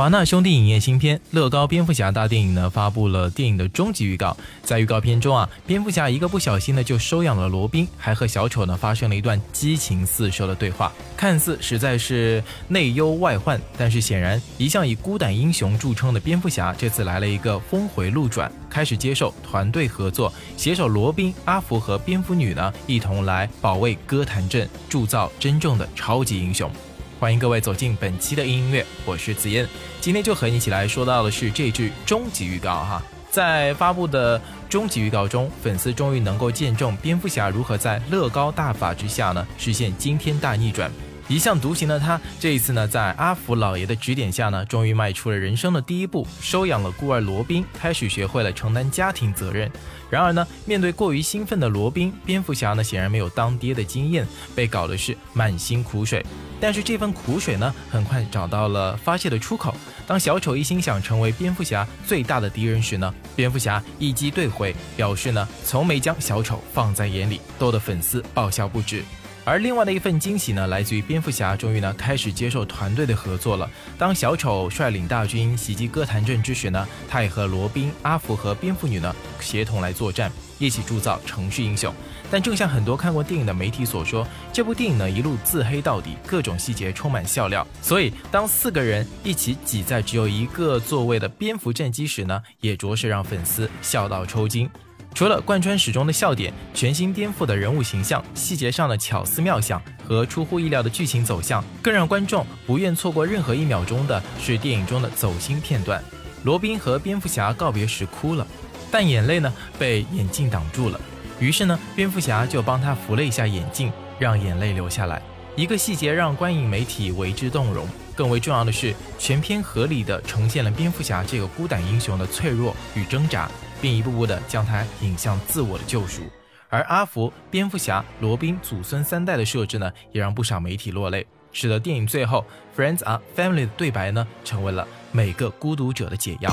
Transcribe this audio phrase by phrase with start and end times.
[0.00, 4.34] 华纳兄弟影业新片《乐高蝙蝠侠》大电影呢，发布了电影的终极预告。
[4.62, 13.60] 在预告片中啊，蝙蝠侠一个不小心呢，就收养了罗宾，还和小丑呢发生了一段激情四射的对话，看似实在是内忧外患。
[13.76, 26.72] 但是显然，一向以孤胆英雄著称的蝙蝠侠，这次来了一个峰回路转，开始接受团队合作，携手罗宾、阿福和蝙蝠女呢，一同来保卫歌坛镇，铸造真正的超级英雄。
[27.20, 29.68] 欢迎各位走进本期的音乐，我是子燕。
[30.00, 33.02] 今天就和你一起来说到的是这支终极预告哈。
[33.30, 34.40] 在发布的
[34.70, 40.90] 终极预告中，粉丝终于能够见证蝙蝠侠如何在乐高大法之下呢，实现惊天大逆转。
[41.30, 49.70] 一向独行的他，这一次呢，在阿福老爷的指点下呢，终于迈出了人生的第一步，收养了孤儿罗宾，开始学会了承担家庭责任。
[50.10, 54.26] 然而呢，面对过于兴奋的罗宾，蝙蝠侠呢，显然没有当爹的经验，
[54.56, 56.26] 被搞的是满心苦水。
[56.60, 59.72] 但是这份苦水呢，很快找到了发泄的出口。
[60.08, 69.04] 当小丑一心想成为蝙蝠侠最大的敌人时呢，蝙蝠侠一击对回，表示呢，从没将小丑放在眼里，逗得粉丝爆笑不止。
[69.44, 73.68] 而另外的一份惊喜呢，来自于蝙蝠侠终于呢开始接受团队的合作了。
[73.98, 81.92] 当小丑率领大军袭击哥谭镇之时呢，他也和罗宾、阿福和蝙蝠女呢协同来作战，一起铸造城市英雄。
[82.30, 87.66] 但正像很多看过电影的媒体所说，这部电影呢一路自黑到底，各种细节充满笑料。
[87.82, 94.70] 所以当四个人一起挤在只有一个座位的蝙蝠战机时呢，也着实让粉丝笑到抽筋。
[95.14, 106.02] 除了贯穿始终的笑点，全新颠覆的人物形象，细节上的巧思妙想和出乎意料的剧情走向，更让观众不愿错过任何一秒钟的是电影中的走心片段。
[106.44, 108.46] 罗宾和蝙蝠侠告别时哭了，
[108.90, 110.98] 但眼泪呢被眼镜挡住了。
[111.38, 115.20] 于是呢，蝙蝠侠就帮他扶了一下眼镜，让眼泪流下来。
[115.56, 117.86] 一个细节让观影媒体为之动容。
[118.14, 123.50] 更为重要的是，全片合理的呈现了蝙蝠侠这个孤胆英雄的脆弱与挣扎。
[123.81, 126.23] 并一步步地将他引向自我的救赎，
[126.69, 132.45] 而阿福、蝙蝠侠、罗宾祖孙三代的设置呢，也让不少媒体落泪，使得电影最后
[132.75, 136.51] “Friends are family” 的对白呢，成为了每个孤独者的解药。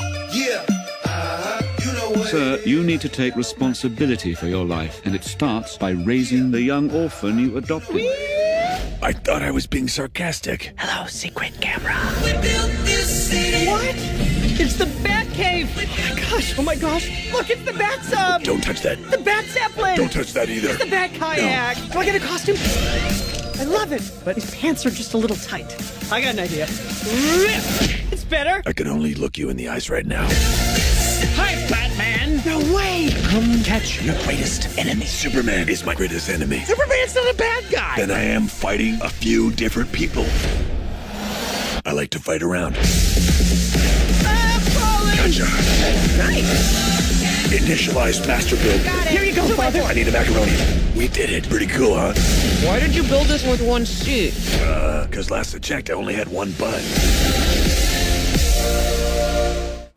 [2.26, 6.60] Sir, you need to take responsibility for your life, and it starts by raising the
[6.60, 8.02] young orphan you adopted.
[9.00, 10.72] I thought I was being sarcastic.
[10.76, 11.96] Hello, secret camera.
[13.66, 13.96] What?
[14.58, 15.25] It's the Batcave!
[16.37, 17.33] Oh my gosh, oh my gosh.
[17.33, 18.43] Look, it's the Bat Sub!
[18.43, 19.01] Don't touch that.
[19.09, 19.97] The Bat Zeppelin!
[19.97, 20.69] Don't touch that either.
[20.69, 21.77] It's the Bat Kayak!
[21.91, 22.57] Do I get a costume?
[23.59, 25.65] I love it, but his pants are just a little tight.
[26.11, 26.67] I got an idea.
[26.69, 28.61] It's better.
[28.67, 30.27] I can only look you in the eyes right now.
[30.29, 32.39] Hi, Batman!
[32.45, 33.09] No way!
[33.29, 35.05] Come catch your greatest enemy.
[35.05, 36.59] Superman is my greatest enemy.
[36.59, 37.95] Superman's not a bad guy!
[37.97, 40.27] Then I am fighting a few different people.
[41.83, 42.77] I like to fight around.
[45.27, 45.43] Gotcha.
[46.17, 47.51] Nice!
[47.51, 48.81] Initialized master build.
[48.85, 49.11] Got it.
[49.11, 49.81] Here you go, Father!
[49.81, 50.55] I need a macaroni.
[50.95, 51.49] We did it.
[51.49, 52.13] Pretty cool, huh?
[52.65, 53.83] Why did you build this with one?
[53.83, 56.81] Uh, cause last I checked, I only had one butt.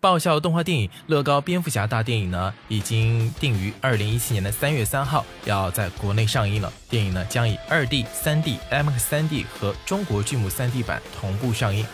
[0.01, 6.73] 爆笑动画电影《乐高蝙蝠侠》大电影呢，已经定于二零一七年的三月三号要在国内上映了。
[6.89, 11.87] 电影呢将以二 D、三 D、IMAX 三 D 和中国剧目三 D 版同步上映。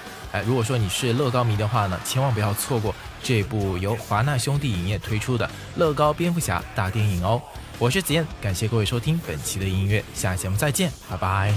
[0.44, 7.40] 如果说你是乐高迷的话呢，千万不要错过这部由华纳兄弟影业推出的《乐高蝙蝠侠》大电影哦。
[7.78, 11.52] 我是子燕，感谢各位收听本期的音乐，下期节目再见，拜拜。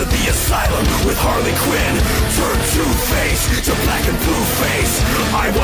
[0.00, 1.94] Into the asylum with Harley Quinn.
[2.32, 4.96] Turn Two-Face to black and blue face.
[5.36, 5.60] I 100%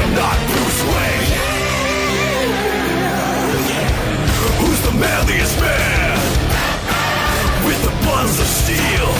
[0.00, 1.28] am not Bruce Wayne.
[4.64, 6.16] Who's the manliest man?
[7.66, 9.17] With the buns of steel.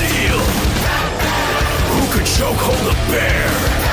[0.00, 0.38] Steel?
[1.92, 3.89] Who could choke hold a bear?